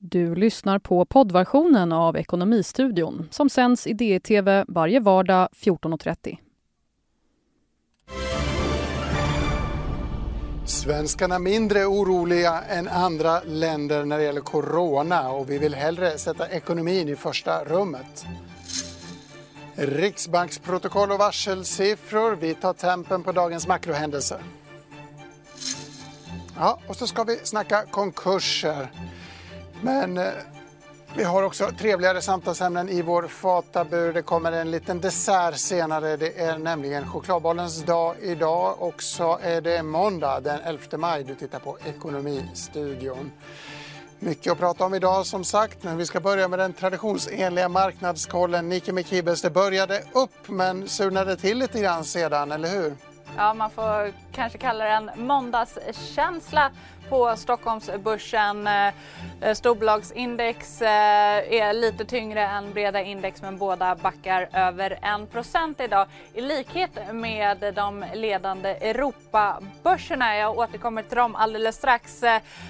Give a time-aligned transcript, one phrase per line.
[0.00, 6.38] Du lyssnar på poddversionen av Ekonomistudion som sänds i DTV varje vardag 14.30.
[10.66, 16.48] Svenskarna mindre oroliga än andra länder när det gäller corona och vi vill hellre sätta
[16.48, 18.26] ekonomin i första rummet.
[19.74, 22.36] Riksbanksprotokoll och varselsiffror.
[22.36, 24.42] Vi tar tempen på dagens makrohändelser.
[26.56, 28.88] Ja, och så ska vi snacka konkurser.
[29.82, 30.32] Men eh,
[31.14, 34.12] vi har också trevligare samtalsämnen i vår fatabur.
[34.12, 36.16] Det kommer en liten dessert senare.
[36.16, 41.24] Det är nämligen chokladbollens dag idag och så är det måndag den 11 maj.
[41.24, 43.32] Du tittar på Ekonomistudion.
[44.18, 48.68] Mycket att prata om idag som sagt, men vi ska börja med den traditionsenliga marknadskollen.
[48.68, 52.96] Nike McKibbes, det började upp men surnade till lite grann sedan, eller hur?
[53.36, 56.70] Ja, man får kanske kalla det en måndagskänsla
[57.08, 58.66] på Stockholmsbörsen.
[58.66, 58.86] Eh,
[59.40, 60.88] eh, storbolagsindex eh,
[61.52, 67.72] är lite tyngre än breda index men båda backar över 1% idag i likhet med
[67.74, 70.36] de ledande Europabörserna.
[70.36, 72.22] Jag återkommer till dem alldeles strax.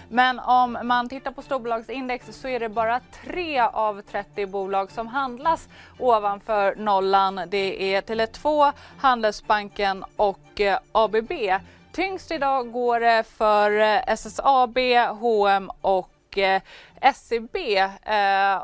[0.09, 5.07] Men om man tittar på storbolagsindex så är det bara 3 av 30 bolag som
[5.07, 7.41] handlas ovanför nollan.
[7.49, 10.61] Det är Tele2, Handelsbanken och
[10.93, 11.33] ABB.
[11.99, 14.79] Tyngst idag går det för eh, SSAB,
[15.21, 16.63] H&M och eh,
[17.15, 17.57] SEB.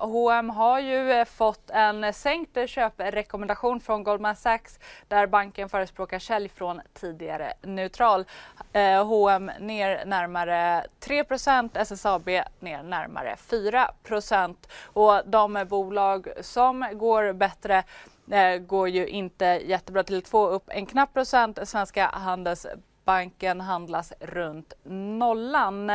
[0.01, 6.49] H&M eh, har ju fått en sänkt köprekommendation från Goldman Sachs där banken förespråkar sälj
[6.49, 8.25] från tidigare neutral.
[9.05, 12.27] H&M ner närmare 3% SSAB
[12.61, 13.91] ner närmare 4
[14.83, 17.85] och de bolag som går bättre
[18.67, 20.03] går ju inte jättebra.
[20.03, 21.59] till två upp en knapp procent.
[21.69, 22.67] Svenska Handels
[23.05, 24.73] banken handlas runt
[25.19, 25.91] nollan.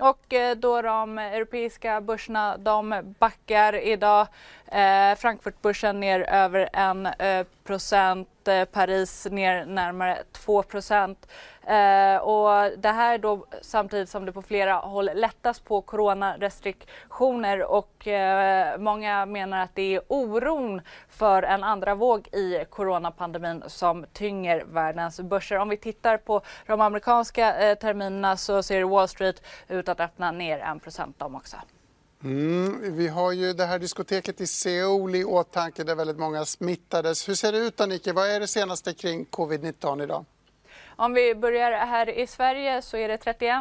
[0.00, 4.26] Och eh, då de europeiska börserna de backar idag.
[4.72, 11.26] Eh, Frankfurtbörsen ner över en eh, procent, eh, Paris ner närmare 2 procent.
[11.66, 18.06] Eh, och det här då samtidigt som det på flera håll lättas på coronarestriktioner och
[18.06, 24.64] eh, många menar att det är oron för en andra våg i coronapandemin som tynger
[24.64, 25.58] världens börser.
[25.58, 30.30] Om vi tittar på de amerikanska eh, terminerna så ser Wall Street ut att öppna
[30.30, 31.56] ner 1 procent de också.
[32.24, 37.28] Mm, vi har ju det här diskoteket i Seoul i åtanke där väldigt många smittades.
[37.28, 38.12] Hur ser det ut Annika?
[38.12, 40.24] Vad är det senaste kring covid-19 idag?
[41.02, 43.52] Om vi börjar här i Sverige så är det 31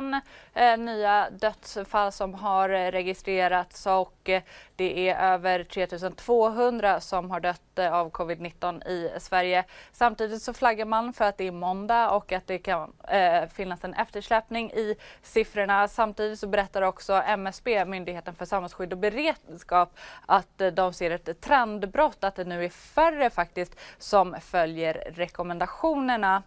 [0.53, 4.41] eh, nya dödsfall som har registrerats och eh,
[4.75, 9.63] det är över 3200 som har dött eh, av covid-19 i Sverige.
[9.91, 13.83] Samtidigt så flaggar man för att det är måndag och att det kan eh, finnas
[13.83, 15.87] en eftersläpning i siffrorna.
[15.87, 21.41] Samtidigt så berättar också MSB, Myndigheten för samhällsskydd och beredskap, att eh, de ser ett
[21.41, 26.43] trendbrott, att det nu är färre faktiskt som följer rekommendationerna.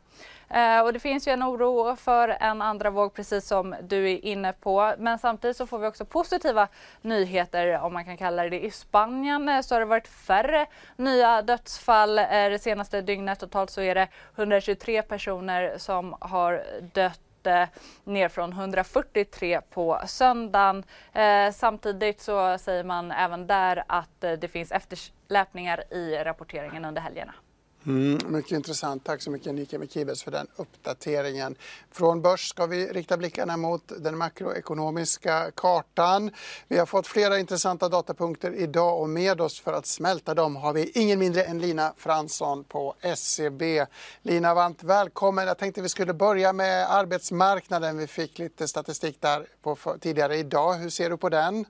[0.55, 4.25] Eh, och det finns ju en oro för en andra våg precis som du är
[4.25, 4.95] inne på.
[4.99, 6.69] Men samtidigt så får vi också positiva
[7.03, 8.65] nyheter om man kan kalla det.
[8.65, 10.67] I Spanien eh, så har det varit färre
[10.97, 13.41] nya dödsfall eh, det senaste dygnet.
[13.41, 17.69] Totalt så är det 123 personer som har dött eh,
[18.05, 20.85] ner från 143 på söndagen.
[21.13, 27.03] Eh, samtidigt så säger man även där att eh, det finns eftersläpningar i rapporteringen under
[27.03, 27.35] helgerna.
[27.87, 29.05] Mm, mycket intressant.
[29.05, 31.57] Tack så mycket Nika Mikibes för den uppdateringen.
[31.91, 36.31] Från börs ska vi rikta blickarna mot den makroekonomiska kartan.
[36.69, 40.73] Vi har fått flera intressanta datapunkter idag och med oss för att smälta dem har
[40.73, 43.63] vi ingen mindre än Lina Fransson på SEB.
[44.23, 45.47] Lina, varmt välkommen.
[45.47, 47.99] Jag tänkte vi skulle börja med arbetsmarknaden.
[47.99, 50.75] Vi fick lite statistik där på tidigare idag.
[50.75, 51.65] Hur ser du på den?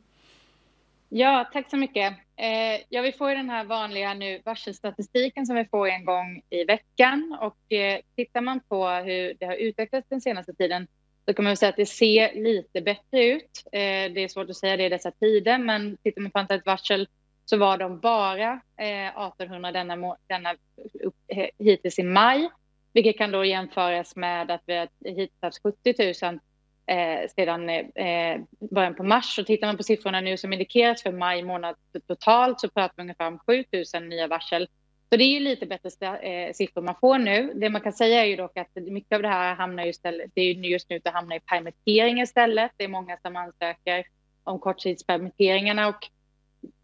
[1.08, 2.23] Ja, tack så mycket.
[2.36, 6.42] Eh, ja, vi får ju den här vanliga nu varselstatistiken som vi får en gång
[6.50, 10.86] i veckan och eh, tittar man på hur det har utvecklats den senaste tiden
[11.26, 13.62] så kan man säga att det ser lite bättre ut.
[13.72, 16.66] Eh, det är svårt att säga det i dessa tider, men tittar man på antalet
[16.66, 17.08] varsel
[17.44, 20.54] så var de bara eh, 1800 denna, denna
[21.02, 21.14] upp,
[21.58, 22.50] hittills i maj,
[22.92, 26.38] vilket kan då jämföras med att vi hittills haft 70 000
[26.86, 28.40] eh, sedan eh,
[28.70, 29.38] början på mars.
[29.38, 31.76] Och tittar man på siffrorna nu som indikeras för maj månad
[32.06, 33.64] totalt så pratar vi ungefär om 7
[33.94, 34.68] 000 nya varsel.
[35.10, 37.52] Så det är ju lite bättre eh, siffror man får nu.
[37.54, 40.40] Det man kan säga är ju dock att mycket av det här hamnar just, det
[40.40, 42.72] är just nu att hamna i permittering istället.
[42.76, 44.04] Det är många som ansöker
[44.44, 46.08] om korttidspermitteringarna och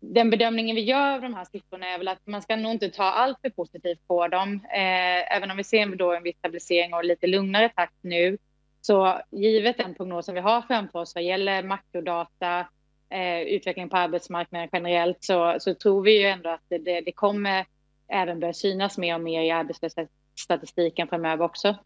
[0.01, 2.91] den bedömningen vi gör av de här siffrorna är väl att man ska nog inte
[2.91, 4.55] ta allt för positivt på dem.
[4.65, 8.39] Eh, även om vi ser då en viss stabilisering och lite lugnare takt nu
[8.81, 12.67] så givet den prognosen vi har framför oss vad gäller makrodata,
[13.11, 17.13] eh, utvecklingen på arbetsmarknaden generellt så, så tror vi ju ändå att det, det, det
[17.13, 17.67] kommer
[18.09, 21.77] även börja synas mer och mer i arbetslöshetsstatistiken framöver också.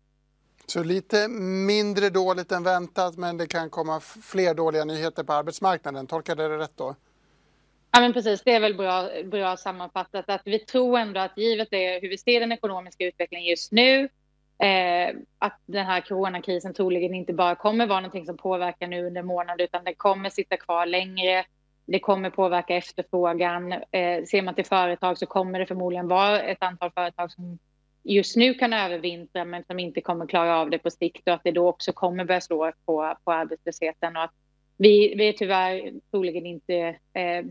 [0.67, 1.29] Så lite
[1.67, 6.07] mindre dåligt än väntat men det kan komma fler dåliga nyheter på arbetsmarknaden.
[6.07, 6.95] Tolkade jag det rätt då?
[7.91, 8.43] Ja, men precis.
[8.43, 12.19] Det är väl bra, bra sammanfattat att vi tror ändå att givet det hur vi
[12.19, 14.09] ser den ekonomiska utvecklingen just nu,
[14.59, 19.23] eh, att den här coronakrisen troligen inte bara kommer vara någonting som påverkar nu under
[19.23, 21.45] månaden, utan den kommer sitta kvar längre.
[21.87, 23.73] Det kommer påverka efterfrågan.
[23.73, 27.59] Eh, ser man till företag så kommer det förmodligen vara ett antal företag som
[28.03, 31.45] just nu kan övervintra, men som inte kommer klara av det på sikt och att
[31.45, 34.35] det då också kommer börja slå på, på arbetslösheten och att
[34.77, 37.45] vi, vi är tyvärr troligen inte eh,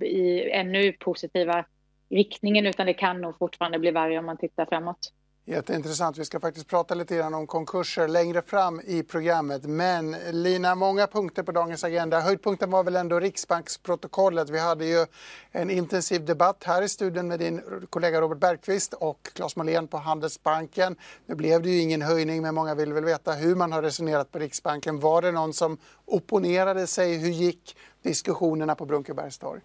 [0.00, 1.64] i ännu positiva
[2.08, 5.12] riktningen utan det kan nog fortfarande bli värre om man tittar framåt.
[5.44, 6.18] Jätteintressant.
[6.18, 9.64] Vi ska faktiskt prata lite grann om konkurser längre fram i programmet.
[9.64, 12.20] Men Lina, många punkter på dagens agenda.
[12.20, 14.50] Höjdpunkten var väl ändå Riksbanksprotokollet.
[14.50, 15.06] Vi hade ju
[15.50, 19.88] en intensiv debatt här i studion med din kollega Robert Bergqvist och Claes Måhlén.
[19.88, 20.96] på Handelsbanken.
[21.26, 24.32] Nu blev det ju ingen höjning, men många vill väl veta hur man har resonerat
[24.32, 25.00] på Riksbanken.
[25.00, 27.16] Var det någon som opponerade sig?
[27.16, 29.60] Hur gick diskussionerna på Brunkebergstorg?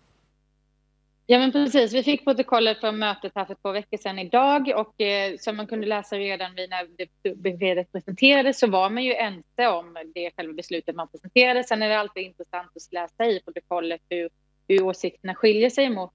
[1.27, 1.93] Ja, men precis.
[1.93, 5.67] Vi fick protokollet från mötet här för två veckor sedan idag och eh, som man
[5.67, 6.87] kunde läsa redan vid när
[7.35, 11.63] beskedet presenterades så var man ju ense om det själva beslutet man presenterade.
[11.63, 14.29] Sen är det alltid intressant att läsa i protokollet hur,
[14.67, 16.11] hur åsikterna skiljer sig mot.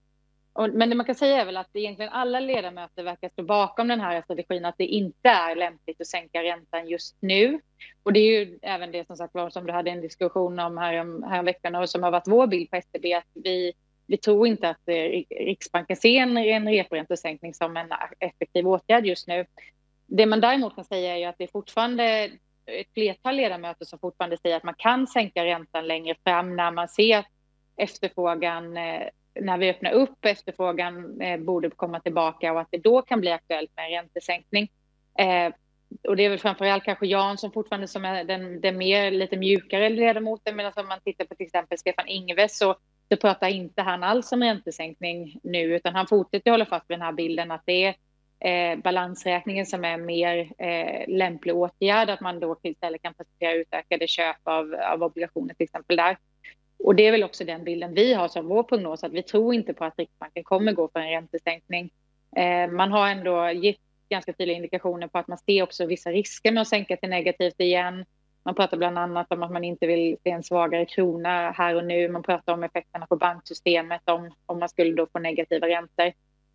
[0.52, 3.88] Och, men det man kan säga är väl att egentligen alla ledamöter verkar stå bakom
[3.88, 7.60] den här strategin att det inte är lämpligt att sänka räntan just nu.
[8.02, 10.78] Och det är ju även det som sagt var som du hade en diskussion om
[10.78, 13.72] här, här veckan och som har varit vår bild på SCB att vi
[14.10, 19.28] vi tror inte att eh, Riksbanken ser en, en reporäntesänkning som en effektiv åtgärd just
[19.28, 19.46] nu.
[20.06, 22.30] Det man däremot kan säga är att det är fortfarande
[22.66, 26.88] ett flertal ledamöter som fortfarande säger att man kan sänka räntan längre fram när man
[26.88, 27.26] ser att
[27.76, 29.08] efterfrågan, eh,
[29.40, 33.30] när vi öppnar upp efterfrågan eh, borde komma tillbaka och att det då kan bli
[33.30, 34.70] aktuellt med en räntesänkning.
[36.08, 39.36] Och det är väl framförallt kanske Jan som fortfarande som är den, den mer lite
[39.36, 42.76] mjukare ledamoten medan om man tittar på till exempel Stefan Ingves så
[43.10, 47.06] det pratar inte han alls om räntesänkning nu, utan han fortsätter hålla fast vid den
[47.06, 47.94] här bilden att det är
[48.72, 54.06] eh, balansräkningen som är mer eh, lämplig åtgärd, att man då istället kan presentera utökade
[54.06, 56.18] köp av, av obligationer till exempel där.
[56.84, 59.54] Och det är väl också den bilden vi har som vår prognos, att vi tror
[59.54, 61.90] inte på att Riksbanken kommer gå för en räntesänkning.
[62.36, 66.52] Eh, man har ändå gett ganska tydliga indikationer på att man ser också vissa risker
[66.52, 68.04] med att sänka till negativt igen.
[68.42, 71.84] Man pratar bland annat om att man inte vill se en svagare krona här och
[71.84, 72.08] nu.
[72.08, 76.12] Man pratar om effekterna på banksystemet om, om man skulle då få negativa räntor.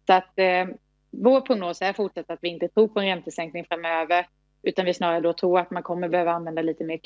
[0.07, 0.65] Så att eh,
[1.11, 4.25] vår prognos är fortsatt att vi inte tror på en räntesänkning framöver
[4.65, 6.97] utan vi snarare då tror att man kommer behöva använda lite mer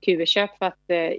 [0.00, 1.12] QE-köp för att eh,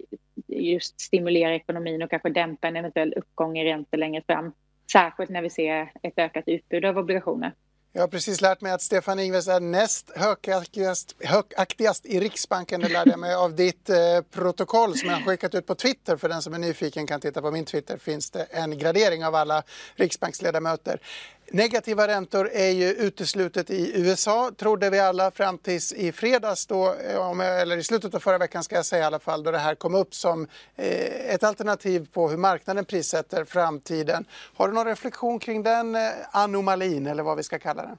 [0.48, 4.54] just stimulera ekonomin och kanske dämpa en eventuell uppgång i räntor längre fram.
[4.92, 7.52] Särskilt när vi ser ett ökat utbud av obligationer.
[7.94, 12.82] Jag har precis lärt mig att Stefan Ingves är näst högaktigast, högaktigast i Riksbanken.
[12.82, 13.98] Det lärde jag mig av ditt eh,
[14.32, 16.18] protokoll som jag har skickat ut på Twitter.
[16.18, 17.98] För den som är nyfiken kan titta på min Twitter.
[17.98, 19.64] finns det en gradering av alla
[19.96, 21.00] riksbanksledamöter.
[21.54, 26.88] Negativa räntor är ju uteslutet i USA, trodde vi alla fram tills i fredags, då,
[26.88, 29.58] eh, eller i slutet av förra veckan ska jag säga i alla fall, då det
[29.58, 34.26] här kom upp som eh, ett alternativ på hur marknaden prissätter framtiden.
[34.56, 37.98] Har du någon reflektion kring den eh, anomalin, eller vad vi ska kalla den?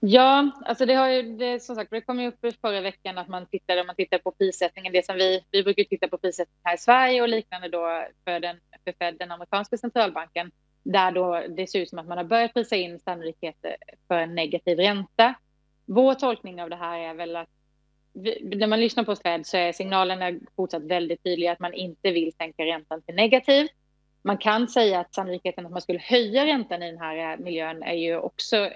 [0.00, 3.28] Ja, alltså det har ju, det, som sagt, det kom ju upp förra veckan att
[3.28, 4.92] man tittar, man tittar på prissättningen.
[4.92, 8.40] Det som vi, vi brukar titta på prissättningen här i Sverige och liknande då för,
[8.40, 10.50] den, för Fed, den amerikanska centralbanken
[10.84, 13.56] där då det ser ut som att man har börjat prisa in sannolikhet
[14.08, 15.34] för en negativ ränta.
[15.86, 17.48] Vår tolkning av det här är väl att
[18.12, 22.10] vi, när man lyssnar på Fed så är signalerna fortsatt väldigt tydliga att man inte
[22.10, 23.68] vill sänka räntan till negativ.
[24.22, 27.94] Man kan säga att sannolikheten att man skulle höja räntan i den här miljön är
[27.94, 28.70] ju också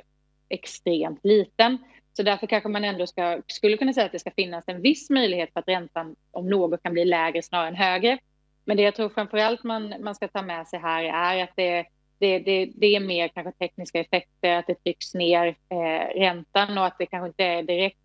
[0.48, 1.78] extremt liten.
[2.12, 5.10] Så därför kanske man ändå ska, skulle kunna säga att det ska finnas en viss
[5.10, 8.18] möjlighet för att räntan om något kan bli lägre snarare än högre.
[8.64, 11.86] Men det jag tror framförallt man, man ska ta med sig här är att det
[12.18, 16.86] det, det, det är mer kanske tekniska effekter, att det trycks ner eh, räntan och
[16.86, 17.98] att det kanske inte är direkt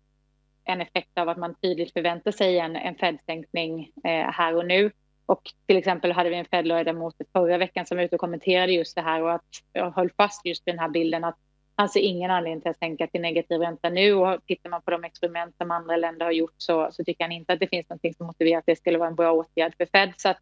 [0.64, 4.90] en effekt av att man tydligt förväntar sig en, en Fed-sänkning eh, här och nu.
[5.26, 8.94] Och till exempel hade vi en Fed-ledamot förra veckan som var ute och kommenterade just
[8.94, 11.36] det här och att jag höll fast just den här bilden att
[11.76, 14.90] han ser ingen anledning till att sänka till negativ ränta nu och tittar man på
[14.90, 17.88] de experiment som andra länder har gjort så, så tycker han inte att det finns
[17.88, 20.12] någonting som motiverar att det skulle vara en bra åtgärd för Fed.
[20.16, 20.38] Så att,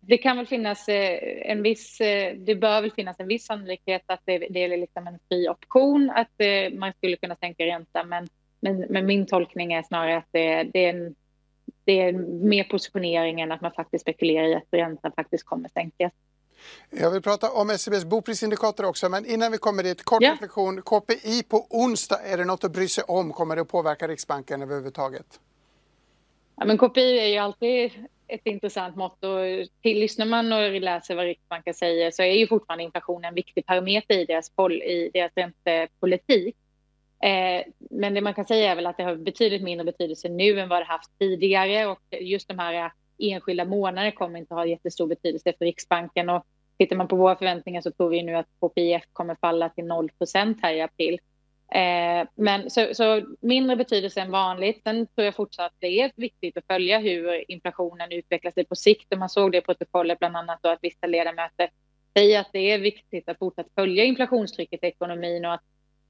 [0.00, 4.02] det kan väl finnas eh, en viss, eh, det bör väl finnas en viss sannolikhet
[4.06, 8.04] att det, det är liksom en fri option att eh, man skulle kunna sänka ränta
[8.04, 8.28] men,
[8.60, 11.14] men, men, min tolkning är snarare att det, det är en
[11.84, 12.12] det är
[12.44, 16.12] mer positionering än att man faktiskt spekulerar i att räntan faktiskt kommer sänkas.
[16.90, 20.32] Jag vill prata om SCBs boprisindikator också, men innan vi kommer dit, kort ja.
[20.32, 20.82] reflektion.
[20.82, 23.32] KPI på onsdag, är det något att bry sig om?
[23.32, 25.40] Kommer det att påverka Riksbanken överhuvudtaget?
[26.56, 27.90] Ja, men KPI är ju alltid
[28.28, 29.38] ett intressant mått och
[29.82, 33.66] till, lyssnar man och läser vad Riksbanken säger så är ju fortfarande inflationen en viktig
[33.66, 36.56] parameter i deras, pol, i deras räntepolitik.
[37.22, 40.60] Eh, men det man kan säga är väl att det har betydligt mindre betydelse nu
[40.60, 45.06] än vad det haft tidigare och just de här enskilda månader kommer inte ha jättestor
[45.06, 46.46] betydelse för Riksbanken och
[46.78, 50.58] tittar man på våra förväntningar så tror vi nu att KPIF kommer falla till 0%
[50.62, 51.18] här i april.
[51.74, 54.82] Eh, men så, så, mindre betydelse än vanligt.
[54.82, 58.74] Sen tror jag fortsatt att det är viktigt att följa hur inflationen utvecklar sig på
[58.74, 59.12] sikt.
[59.12, 61.70] Och man såg det i protokollet bland annat då att vissa ledamöter
[62.16, 65.62] säger att det är viktigt att fortsatt följa inflationstrycket i ekonomin och att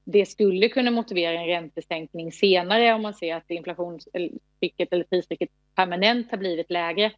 [0.03, 6.31] det skulle kunna motivera en räntesänkning senare om man ser att inflationstrycket eller pristrycket permanent
[6.31, 7.11] har blivit lägre.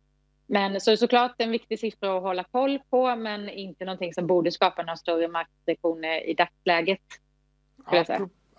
[0.47, 4.51] Men så såklart en viktig siffra att hålla koll på, men inte någonting som borde
[4.51, 6.99] skapa några större markrestriktioner i dagsläget.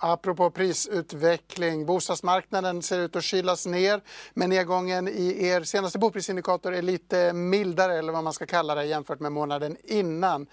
[0.04, 4.00] Apropå prisutveckling, bostadsmarknaden ser ut att kylas ner
[4.34, 8.84] men nedgången i er senaste boprisindikator är lite mildare eller vad man ska kalla det
[8.84, 10.46] jämfört med månaden innan.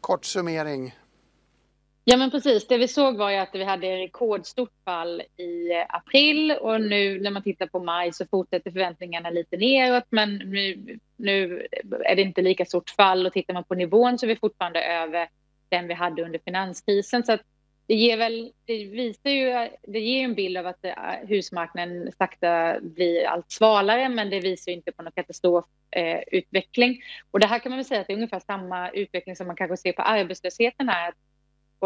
[0.00, 0.94] Kort summering.
[2.04, 6.52] Ja men precis, det vi såg var ju att vi hade rekordstort fall i april
[6.60, 11.66] och nu när man tittar på maj så fortsätter förväntningarna lite neråt men nu, nu
[12.04, 14.82] är det inte lika stort fall och tittar man på nivån så är vi fortfarande
[14.84, 15.28] över
[15.68, 17.24] den vi hade under finanskrisen.
[17.24, 17.40] Så att
[17.86, 20.92] det ger väl, det visar ju, det ger en bild av att eh,
[21.28, 26.90] husmarknaden sakta blir allt svalare, men det visar inte på någon katastrofutveckling.
[26.90, 26.98] Eh,
[27.30, 29.56] och det här kan man väl säga att det är ungefär samma utveckling som man
[29.56, 31.14] kanske ser på arbetslösheten här,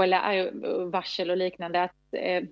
[0.02, 0.50] eller
[0.90, 1.82] varsel och liknande.
[1.82, 2.42] Att, eh,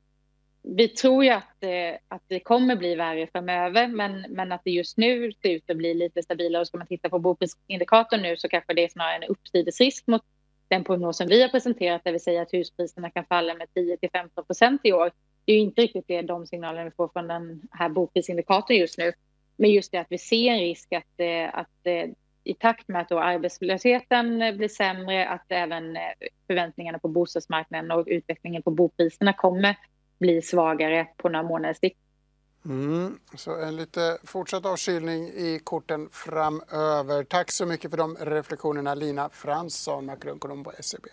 [0.62, 4.71] vi tror ju att, eh, att det kommer bli värre framöver, men, men att det
[4.71, 6.61] just nu ser ut att bli lite stabilare.
[6.61, 10.23] Och ska man titta på boprisindikatorn nu så kanske det är snarare en uppsidesrisk mot
[10.69, 14.11] den prognosen vi har presenterat där vi säger att huspriserna kan falla med 10 till
[14.11, 15.11] 15 procent i år.
[15.45, 18.99] Det är ju inte riktigt det, de signalerna vi får från den här boprisindikatorn just
[18.99, 19.13] nu.
[19.57, 22.11] Men just det att vi ser en risk att, eh, att eh,
[22.45, 26.03] i takt med att då arbetslösheten blir sämre, att även eh,
[26.47, 29.77] förväntningarna på bostadsmarknaden och utvecklingen på bopriserna kommer
[30.19, 31.99] bli svagare på några månaders sikt.
[32.69, 37.25] Mm, så en lite fortsatt avkylning i korten framöver.
[37.25, 41.07] Tack så mycket för de reflektionerna Lina Fransson, makroekonom på SEB.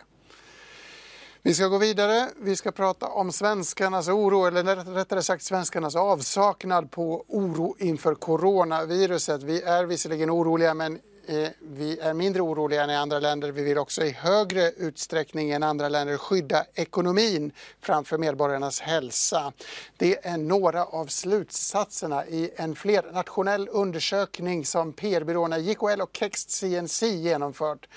[1.41, 2.29] Vi ska gå vidare.
[2.41, 9.43] Vi ska prata om svenskarnas oro, eller rättare sagt svenskarnas avsaknad på oro inför coronaviruset.
[9.43, 13.51] Vi är visserligen oroliga men Eh, vi är mindre oroliga än i andra länder.
[13.51, 17.51] Vi vill också i högre utsträckning än andra länder skydda ekonomin
[17.81, 19.53] framför medborgarnas hälsa.
[19.97, 27.07] Det är några av slutsatserna i en flernationell undersökning som PR-byråerna JKL och Kext CNC
[27.07, 27.87] genomfört.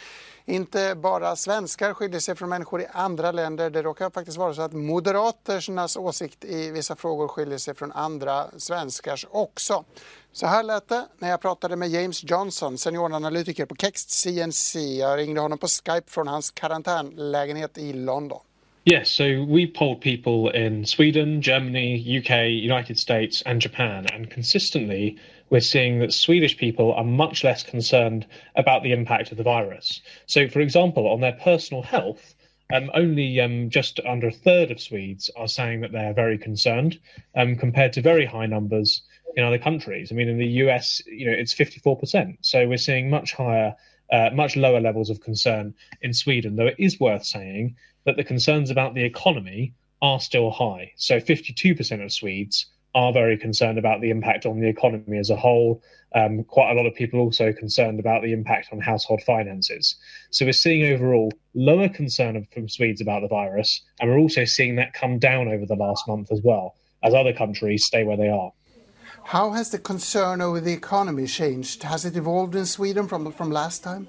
[0.48, 3.70] Inte bara svenskar skiljer sig från människor i andra länder.
[3.70, 8.44] Det råkar faktiskt vara så att moderaternas åsikt i vissa frågor skiljer sig från andra
[8.56, 9.84] svenskars också.
[10.32, 14.78] Så här lät det när jag pratade med James Johnson, senioranalytiker på Kext CNC.
[14.98, 18.40] Jag ringde honom på Skype från hans karantänlägenhet i London.
[18.84, 22.30] Yes, so we polled people in Sweden, Germany, UK,
[22.70, 25.18] United States, and Japan, and consistently
[25.50, 28.26] we're seeing that Swedish people are much less concerned
[28.56, 30.00] about the impact of the virus.
[30.26, 32.34] So, for example, on their personal health,
[32.72, 36.98] um, only um, just under a third of Swedes are saying that they're very concerned,
[37.36, 39.02] um, compared to very high numbers
[39.36, 40.10] in other countries.
[40.10, 42.38] I mean, in the US, you know, it's 54%.
[42.40, 43.74] So we're seeing much higher,
[44.10, 48.24] uh, much lower levels of concern in Sweden, though it is worth saying that the
[48.24, 50.92] concerns about the economy are still high.
[50.96, 55.36] So 52% of Swedes are very concerned about the impact on the economy as a
[55.36, 55.82] whole.
[56.14, 59.96] Um, quite a lot of people also concerned about the impact on household finances.
[60.30, 64.76] So we're seeing overall lower concern from Swedes about the virus, and we're also seeing
[64.76, 68.30] that come down over the last month as well, as other countries stay where they
[68.30, 68.50] are.
[69.24, 71.82] How has the concern over the economy changed?
[71.82, 74.08] Has it evolved in Sweden from from last time?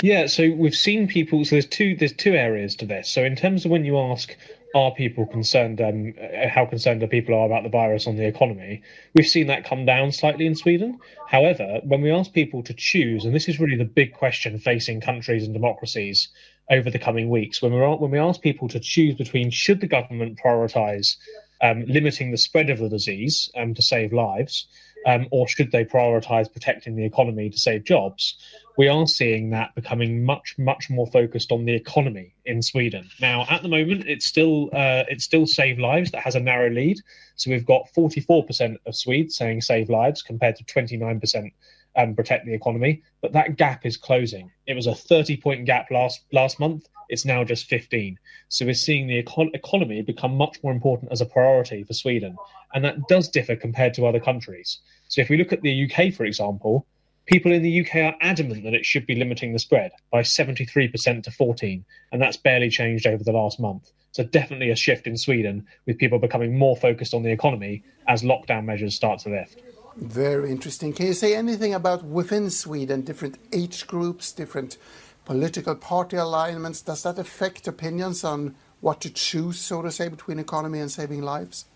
[0.00, 1.44] Yeah, so we've seen people.
[1.44, 3.10] So there's two there's two areas to this.
[3.10, 4.34] So in terms of when you ask
[4.74, 5.80] are people concerned?
[5.80, 6.14] Um,
[6.48, 8.82] how concerned are people are about the virus on the economy?
[9.14, 10.98] We've seen that come down slightly in Sweden.
[11.28, 15.00] However, when we ask people to choose, and this is really the big question facing
[15.00, 16.28] countries and democracies
[16.70, 19.86] over the coming weeks, when we when we ask people to choose between should the
[19.86, 21.16] government prioritise
[21.62, 24.66] um, limiting the spread of the disease um, to save lives,
[25.06, 28.36] um, or should they prioritise protecting the economy to save jobs?
[28.76, 33.08] We are seeing that becoming much, much more focused on the economy in Sweden.
[33.20, 36.70] Now, at the moment, it's still uh, it's still Save Lives that has a narrow
[36.70, 36.98] lead.
[37.36, 41.52] So we've got 44% of Swedes saying Save Lives compared to 29%
[41.96, 43.02] um, protect the economy.
[43.20, 44.50] But that gap is closing.
[44.66, 46.88] It was a 30 point gap last last month.
[47.08, 48.18] It's now just 15.
[48.48, 52.36] So we're seeing the econ- economy become much more important as a priority for Sweden,
[52.72, 54.78] and that does differ compared to other countries.
[55.08, 56.86] So if we look at the UK, for example,
[57.26, 61.22] people in the UK are adamant that it should be limiting the spread by 73%
[61.22, 63.90] to 14, and that's barely changed over the last month.
[64.12, 68.22] So definitely a shift in Sweden with people becoming more focused on the economy as
[68.22, 69.62] lockdown measures start to lift.
[69.96, 70.92] Very interesting.
[70.92, 74.76] Can you say anything about within Sweden, different age groups, different
[75.24, 76.82] political party alignments?
[76.82, 81.22] Does that affect opinions on what to choose, so to say, between economy and saving
[81.22, 81.66] lives?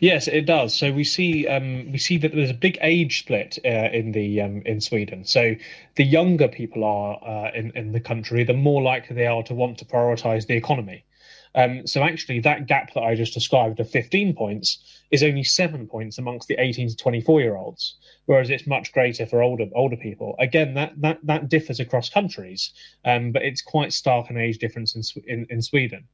[0.00, 0.74] Yes, it does.
[0.74, 4.40] So we see um, we see that there's a big age split uh, in the
[4.40, 5.24] um, in Sweden.
[5.24, 5.54] So
[5.96, 9.54] the younger people are uh, in in the country, the more likely they are to
[9.54, 11.04] want to prioritise the economy.
[11.54, 14.78] Um, so actually, that gap that I just described of 15 points
[15.10, 19.26] is only seven points amongst the 18 to 24 year olds, whereas it's much greater
[19.26, 20.36] for older older people.
[20.38, 22.72] Again, that that that differs across countries,
[23.04, 26.04] um, but it's quite stark an age difference in in, in Sweden.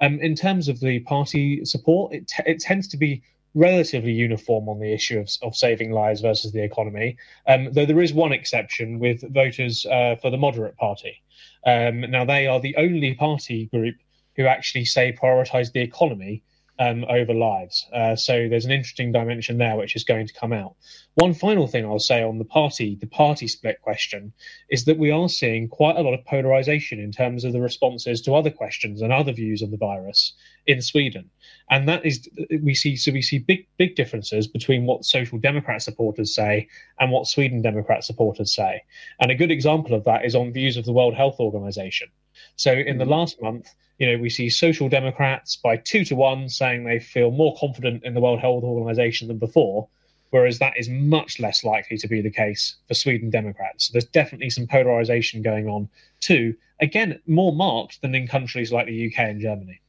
[0.00, 3.22] Um, in terms of the party support, it t- it tends to be
[3.54, 8.00] relatively uniform on the issue of, of saving lives versus the economy, um, though there
[8.00, 11.22] is one exception with voters uh, for the moderate party.
[11.66, 13.94] Um, now, they are the only party group
[14.36, 16.42] who actually say prioritize the economy
[16.78, 17.86] um, over lives.
[17.92, 20.74] Uh, so there's an interesting dimension there which is going to come out.
[21.14, 24.32] One final thing I'll say on the party, the party split question,
[24.68, 28.20] is that we are seeing quite a lot of polarization in terms of the responses
[28.22, 30.34] to other questions and other views on the virus
[30.66, 31.30] in Sweden.
[31.70, 32.28] And that is
[32.62, 37.12] we see so we see big big differences between what social democrat supporters say and
[37.12, 38.82] what Sweden Democrat supporters say.
[39.20, 42.08] And a good example of that is on views of the World Health Organization.
[42.56, 43.12] So in the mm-hmm.
[43.12, 47.30] last month, you know, we see social democrats by two to one saying they feel
[47.30, 49.88] more confident in the World Health Organization than before,
[50.30, 53.86] whereas that is much less likely to be the case for Sweden Democrats.
[53.86, 55.88] So there's definitely some polarization going on
[56.20, 56.56] too.
[56.80, 59.80] Again, more marked than in countries like the UK and Germany.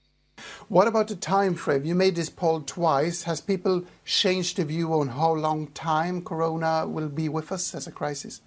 [0.68, 1.86] What about the time frame?
[1.86, 3.24] You made this poll twice.
[3.24, 7.88] Has people changed the view on how long time Corona will be with us as
[7.88, 8.42] a crisis?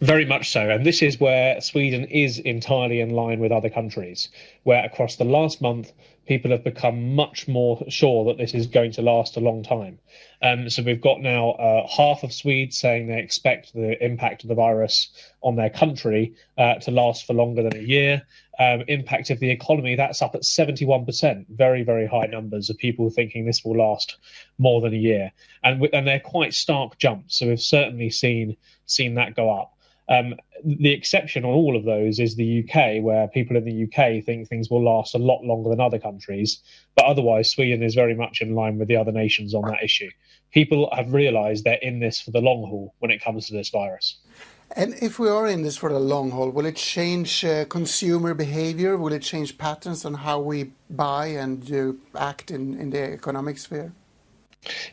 [0.00, 0.70] Very much so.
[0.70, 4.28] And this is where Sweden is entirely in line with other countries,
[4.62, 5.92] where across the last month,
[6.28, 9.98] people have become much more sure that this is going to last a long time.
[10.42, 14.48] Um, so we've got now uh, half of Swedes saying they expect the impact of
[14.48, 15.10] the virus
[15.40, 18.22] on their country uh, to last for longer than a year.
[18.60, 21.46] Um, impact of the economy, that's up at 71%.
[21.48, 24.18] Very, very high numbers of people thinking this will last
[24.58, 25.32] more than a year.
[25.64, 27.38] And, and they're quite stark jumps.
[27.38, 29.77] So we've certainly seen, seen that go up.
[30.08, 34.24] Um, the exception on all of those is the UK, where people in the UK
[34.24, 36.58] think things will last a lot longer than other countries.
[36.96, 40.10] But otherwise, Sweden is very much in line with the other nations on that issue.
[40.50, 43.68] People have realised they're in this for the long haul when it comes to this
[43.68, 44.16] virus.
[44.76, 48.34] And if we are in this for the long haul, will it change uh, consumer
[48.34, 48.96] behavior?
[48.96, 53.58] Will it change patterns on how we buy and uh, act in, in the economic
[53.58, 53.92] sphere?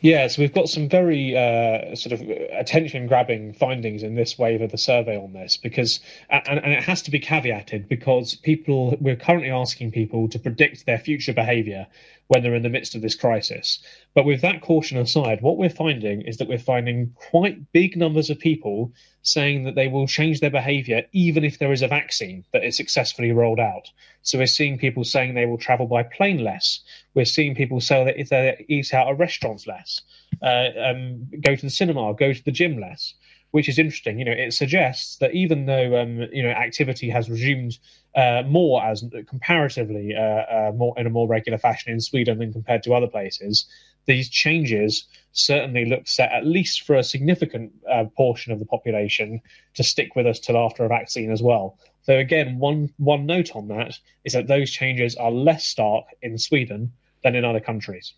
[0.00, 2.20] Yeah, so we've got some very uh, sort of
[2.52, 6.00] attention grabbing findings in this wave of the survey on this because,
[6.30, 10.86] and, and, it has to be caveated because people, we're currently asking people to predict
[10.86, 11.86] their future behavior
[12.28, 13.80] when they're in the midst of this crisis.
[14.14, 18.30] But with that caution aside, what we're finding is that we're finding quite big numbers
[18.30, 18.92] of people
[19.26, 22.76] saying that they will change their behavior even if there is a vaccine that is
[22.76, 23.88] successfully rolled out.
[24.22, 26.80] So we're seeing people saying they will travel by plane less.
[27.14, 30.00] We're seeing people say that if they eat out at restaurants less,
[30.42, 33.14] uh, um, go to the cinema, go to the gym less
[33.52, 34.18] which is interesting.
[34.18, 37.78] You know, it suggests that even though um, you know activity has resumed
[38.14, 42.52] uh, more as comparatively uh, uh, more in a more regular fashion in Sweden than
[42.52, 43.64] compared to other places,
[44.06, 49.40] these changes certainly look set at least for a significant uh, portion of the population
[49.74, 51.78] to stick with us till after a vaccine as well.
[52.02, 56.38] So again, one one note on that is that those changes are less stark in
[56.38, 56.92] Sweden
[57.22, 58.14] than in other countries.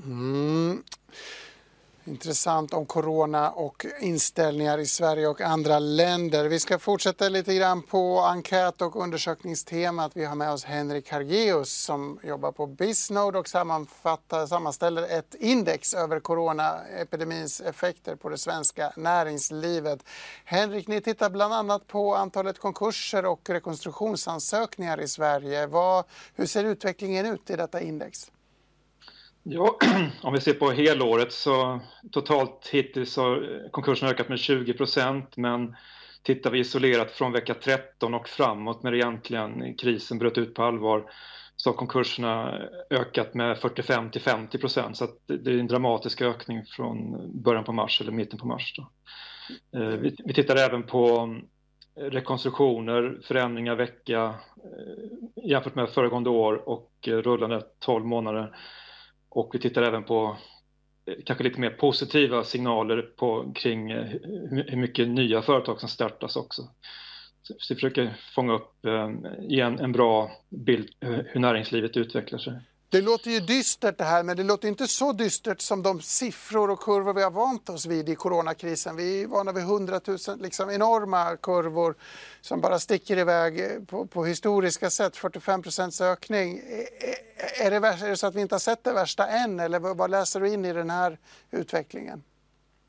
[0.00, 0.84] Mm.
[2.08, 6.44] Intressant om corona och inställningar i Sverige och andra länder.
[6.44, 10.12] Vi ska fortsätta lite grann på enkät och undersökningstemat.
[10.14, 13.48] Vi har med oss Henrik Hargeus som jobbar på Bisnode och
[14.48, 20.00] sammanställer ett index över coronaepidemins effekter på det svenska näringslivet.
[20.44, 25.66] Henrik, ni tittar bland annat på antalet konkurser och rekonstruktionsansökningar i Sverige.
[25.66, 28.30] Vad, hur ser utvecklingen ut i detta index?
[29.48, 29.78] Ja,
[30.22, 31.80] om vi ser på helåret så
[32.12, 35.76] totalt hittills eh, har konkursen ökat med 20 procent men
[36.22, 41.10] tittar vi isolerat från vecka 13 och framåt när egentligen krisen bröt ut på allvar
[41.56, 42.58] så har konkurserna
[42.90, 47.64] eh, ökat med 45 till 50 procent så det är en dramatisk ökning från början
[47.64, 48.74] på mars eller mitten på mars.
[48.76, 48.90] Då.
[49.80, 49.88] Eh,
[50.24, 51.34] vi, tittar även på
[51.96, 54.34] rekonstruktioner, förändringar vecka
[55.44, 58.56] jämfört med föregående år och rullande 12 månader.
[59.36, 60.36] Och vi tittar även på
[61.06, 64.04] eh, kanske lite mer positiva signaler på, kring eh,
[64.66, 66.62] hur mycket nya företag som startas också.
[67.42, 72.60] Så vi försöker fånga upp, eh, ge en, en bra bild hur näringslivet utvecklar sig.
[72.88, 76.70] Det låter ju dystert det här, men det låter inte så dystert som de siffror
[76.70, 78.96] och kurvor vi har vant oss vid i coronakrisen.
[78.96, 81.94] Vi är vana vid hundratusen liksom enorma kurvor
[82.40, 86.58] som bara sticker iväg eh, på, på historiska sätt, 45 procents ökning.
[86.58, 89.60] Eh, eh, är det, är det så att vi inte har sett det värsta än
[89.60, 91.18] eller vad läser du in i den här
[91.50, 92.22] utvecklingen?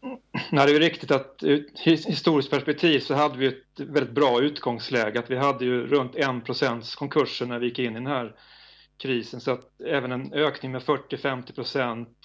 [0.03, 0.17] Mm.
[0.51, 5.19] Nej, det är riktigt att ur historiskt perspektiv så hade vi ett väldigt bra utgångsläge.
[5.19, 8.35] Att vi hade ju runt 1 konkurser när vi gick in i den här
[8.97, 12.17] krisen så att även en ökning med 40-50 procent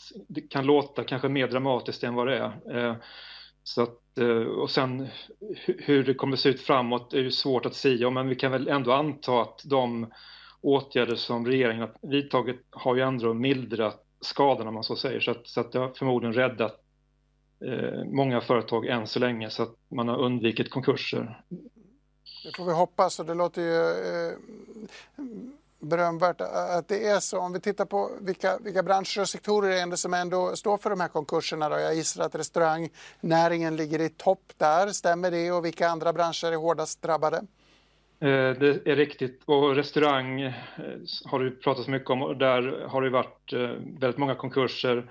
[0.51, 2.77] kan låta kanske mer dramatiskt än vad det är.
[2.77, 2.97] Eh,
[3.63, 5.09] så att, eh, och sen
[5.65, 8.53] hur det kommer att se ut framåt är ju svårt att säga men vi kan
[8.53, 10.13] väl ändå anta att de
[10.61, 15.31] åtgärder som regeringen har vidtagit har ju ändå mildrat skadorna om man så säger så
[15.31, 16.81] att, så att det har förmodligen räddat
[17.65, 21.43] eh, många företag än så länge så att man har undvikit konkurser.
[22.45, 24.37] Det får vi hoppas och det låter ju eh,
[25.83, 27.39] berömvärt att det är så.
[27.39, 31.01] Om vi tittar på vilka, vilka branscher och sektorer det som ändå står för de
[31.01, 31.69] här konkurserna.
[31.69, 31.79] Då.
[31.79, 34.89] Jag gissar att restaurangnäringen ligger i topp där.
[34.89, 35.53] Stämmer det?
[35.53, 37.37] Och vilka andra branscher är hårdast drabbade?
[38.23, 40.53] Eh, det är riktigt och restaurang eh,
[41.25, 45.11] har det pratats mycket om och där har det varit eh, väldigt många konkurser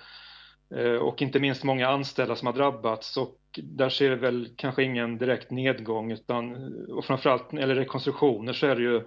[1.01, 5.17] och inte minst många anställda som har drabbats och där ser vi väl kanske ingen
[5.17, 9.01] direkt nedgång utan och framförallt när det gäller rekonstruktioner så är det ju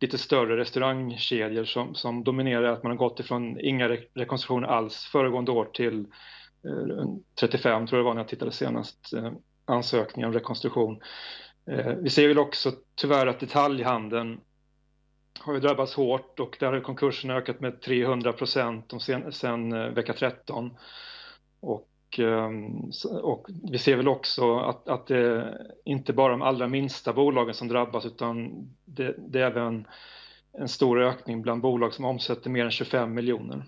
[0.00, 5.04] lite större restaurangkedjor som, som dominerar att man har gått ifrån inga re rekonstruktioner alls
[5.04, 6.06] föregående år till
[6.64, 7.04] eh,
[7.40, 9.32] 35 tror jag det var när jag tittade senast eh,
[9.64, 11.00] ansökningar om rekonstruktion.
[11.70, 14.40] Eh, vi ser väl också tyvärr att detaljhandeln
[15.40, 19.88] har ju drabbats hårt och där har konkurserna ökat med 300 procent sen, sen eh,
[19.88, 20.76] vecka 13.
[21.60, 22.90] Och Ehm,
[23.22, 27.54] och vi ser väl också att, att det är inte bara de allra minsta bolagen
[27.54, 28.50] som drabbas utan
[28.84, 29.86] det, det är även
[30.52, 33.64] en stor ökning bland bolag som omsätter mer än 25 miljoner.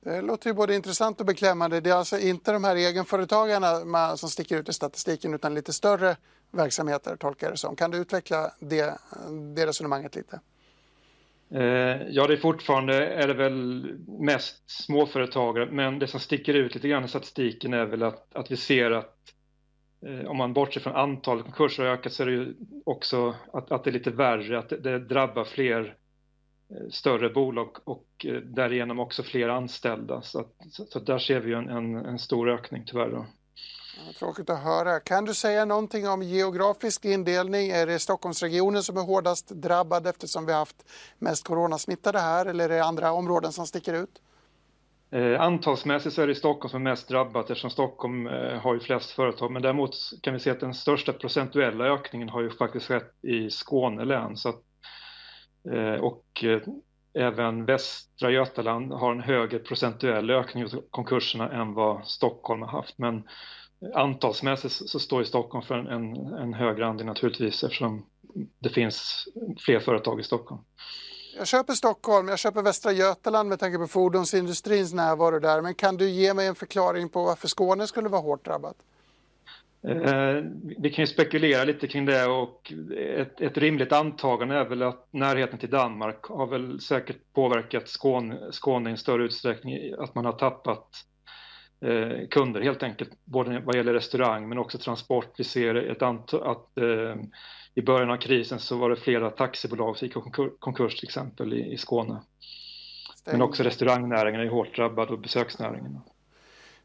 [0.00, 1.80] Det låter ju både intressant och beklämmande.
[1.80, 6.16] Det är alltså inte de här egenföretagarna som sticker ut i statistiken utan lite större
[6.50, 7.76] verksamheter tolkar det som.
[7.76, 8.98] Kan du utveckla det,
[9.54, 10.40] det resonemanget lite?
[11.54, 16.74] Eh, ja, det är fortfarande är det väl mest småföretagare, men det som sticker ut
[16.74, 19.18] lite grann i statistiken är väl att, att vi ser att
[20.06, 22.54] eh, om man bortser från antalet konkurser har ökat så är det ju
[22.86, 25.96] också att, att det är lite värre, att det, det drabbar fler
[26.70, 30.22] eh, större bolag och därigenom också fler anställda.
[30.22, 33.10] Så, att, så, så där ser vi en, en, en stor ökning tyvärr.
[33.10, 33.26] Då.
[34.18, 35.00] Tråkigt att höra.
[35.00, 37.70] Kan du säga någonting om geografisk indelning?
[37.70, 40.84] Är det Stockholmsregionen som är hårdast drabbad eftersom vi har haft
[41.18, 44.20] mest coronasmittade här eller är det andra områden som sticker ut?
[45.10, 48.80] Eh, antalsmässigt så är det Stockholm som är mest drabbat eftersom Stockholm eh, har ju
[48.80, 49.50] flest företag.
[49.50, 53.50] Men däremot kan vi se att den största procentuella ökningen har ju faktiskt skett i
[53.50, 54.36] Skåne län.
[54.36, 54.62] Så att,
[55.72, 56.60] eh, och eh,
[57.14, 62.98] även Västra Götaland har en högre procentuell ökning av konkurserna än vad Stockholm har haft.
[62.98, 63.22] Men
[63.94, 68.06] antalsmässigt så står ju Stockholm för en, en högre andel naturligtvis eftersom
[68.58, 69.28] det finns
[69.64, 70.60] fler företag i Stockholm.
[71.36, 75.62] Jag köper Stockholm, jag köper Västra Götaland med tanke på fordonsindustrins närvaro där.
[75.62, 78.76] Men kan du ge mig en förklaring på varför Skåne skulle vara hårt drabbat?
[79.88, 80.44] Eh,
[80.78, 82.72] vi kan ju spekulera lite kring det och
[83.16, 88.38] ett, ett, rimligt antagande är väl att närheten till Danmark har väl säkert påverkat Skåne,
[88.50, 90.88] Skåne i en större utsträckning, att man har tappat
[91.84, 95.34] eh, kunder helt enkelt, både vad gäller restaurang men också transport.
[95.36, 97.16] Vi ser ett antal, att eh,
[97.74, 100.16] i början av krisen så var det flera taxibolag som gick
[100.58, 102.22] konkurs till exempel i, i Skåne.
[103.16, 103.32] Stäng.
[103.32, 106.00] Men också restaurangnäringen är hårt drabbad och besöksnäringen.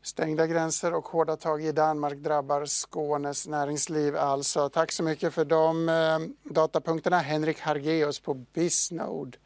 [0.01, 4.69] Stängda gränser och hårda tag i Danmark drabbar Skånes näringsliv alltså.
[4.69, 9.38] Tack så mycket för de eh, datapunkterna Henrik Hargeus på Bisnode.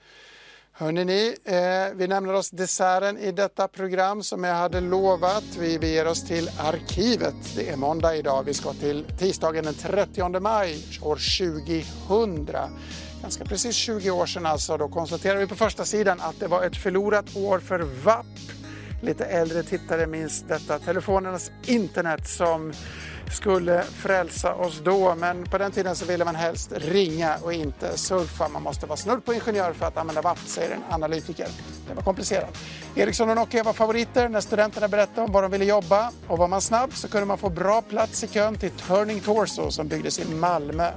[0.76, 5.44] Hörrni ni, eh, vi nämner oss desserten i detta program som jag hade lovat.
[5.60, 7.36] Vi beger oss till arkivet.
[7.56, 8.44] Det är måndag idag.
[8.44, 12.56] Vi ska till tisdagen den 30 maj år 2000.
[13.22, 14.78] Ganska precis 20 år sedan alltså.
[14.78, 18.26] Då konstaterar vi på första sidan att det var ett förlorat år för VAP
[19.04, 22.74] Lite äldre tittare minns detta telefonernas internet som
[23.34, 25.16] skulle frälsa oss då.
[25.16, 28.48] Men på den tiden så ville man helst ringa och inte surfa.
[28.48, 31.48] Man måste vara snudd på ingenjör för att använda WAP, säger en analytiker.
[31.88, 32.58] Det var komplicerat.
[32.96, 36.12] Ericsson och Nokia var favoriter när studenterna berättade om var de ville jobba.
[36.28, 39.72] Och var man snabb så kunde man få bra plats i kön till Turning Torso
[39.72, 40.92] som byggdes i Malmö.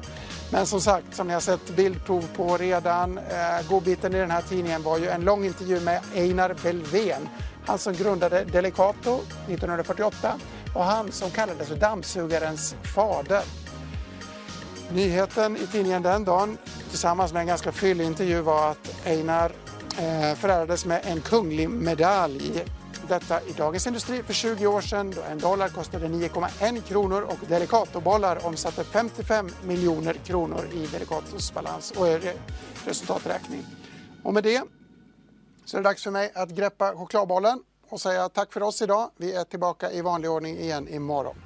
[0.53, 4.42] Men som sagt, som ni har sett bildprov på redan, eh, godbiten i den här
[4.42, 7.29] tidningen var ju en lång intervju med Einar Belvén.
[7.66, 10.33] Han som grundade Delicato 1948
[10.77, 13.43] och han som kallades för dammsugarens fader.
[14.93, 16.59] Nyheten i tidningen den dagen
[16.91, 19.53] tillsammans med en ganska fyllig intervju var att Einar
[19.99, 22.65] eh, förärades med en kunglig medalj.
[23.09, 27.39] Detta i Dagens Industri för 20 år sedan då en dollar kostade 9,1 kronor och
[27.49, 32.35] Delicatobollar omsatte 55 miljoner kronor i Delicatos balans och eh,
[32.85, 33.67] resultaträkning.
[34.23, 34.62] Och med det
[35.65, 39.11] så är det dags för mig att greppa chokladbollen och säga tack för oss idag.
[39.16, 41.37] Vi är tillbaka i vanlig ordning igen imorgon.